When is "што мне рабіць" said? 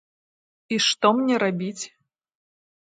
0.87-1.83